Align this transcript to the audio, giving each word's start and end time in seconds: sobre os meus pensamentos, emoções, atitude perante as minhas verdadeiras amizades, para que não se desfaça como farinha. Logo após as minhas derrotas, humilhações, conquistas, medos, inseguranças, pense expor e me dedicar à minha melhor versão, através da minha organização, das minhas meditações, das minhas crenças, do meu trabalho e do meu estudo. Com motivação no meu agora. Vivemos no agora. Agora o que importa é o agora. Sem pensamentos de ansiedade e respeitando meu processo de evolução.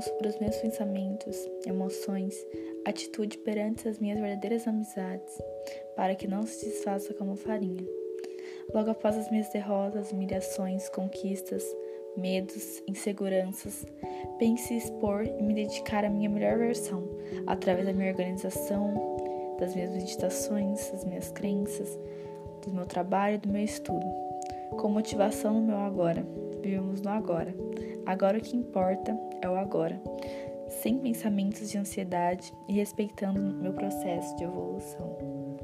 sobre 0.00 0.28
os 0.28 0.38
meus 0.38 0.56
pensamentos, 0.56 1.36
emoções, 1.66 2.34
atitude 2.84 3.38
perante 3.38 3.88
as 3.88 3.98
minhas 3.98 4.18
verdadeiras 4.18 4.66
amizades, 4.66 5.40
para 5.96 6.14
que 6.14 6.26
não 6.26 6.42
se 6.42 6.64
desfaça 6.64 7.14
como 7.14 7.36
farinha. 7.36 7.84
Logo 8.74 8.90
após 8.90 9.16
as 9.16 9.30
minhas 9.30 9.48
derrotas, 9.50 10.12
humilhações, 10.12 10.88
conquistas, 10.88 11.64
medos, 12.16 12.82
inseguranças, 12.86 13.86
pense 14.38 14.74
expor 14.76 15.24
e 15.24 15.42
me 15.42 15.54
dedicar 15.54 16.04
à 16.04 16.10
minha 16.10 16.28
melhor 16.28 16.58
versão, 16.58 17.08
através 17.46 17.86
da 17.86 17.92
minha 17.92 18.10
organização, 18.10 19.56
das 19.58 19.74
minhas 19.74 19.90
meditações, 19.90 20.90
das 20.90 21.04
minhas 21.04 21.30
crenças, 21.30 21.98
do 22.64 22.72
meu 22.72 22.86
trabalho 22.86 23.36
e 23.36 23.38
do 23.38 23.48
meu 23.48 23.64
estudo. 23.64 24.27
Com 24.76 24.88
motivação 24.88 25.54
no 25.54 25.66
meu 25.66 25.78
agora. 25.78 26.26
Vivemos 26.62 27.00
no 27.00 27.10
agora. 27.10 27.54
Agora 28.06 28.38
o 28.38 28.40
que 28.40 28.56
importa 28.56 29.18
é 29.42 29.48
o 29.48 29.56
agora. 29.56 30.00
Sem 30.68 30.98
pensamentos 30.98 31.70
de 31.70 31.78
ansiedade 31.78 32.52
e 32.68 32.72
respeitando 32.72 33.40
meu 33.40 33.72
processo 33.72 34.36
de 34.36 34.44
evolução. 34.44 35.57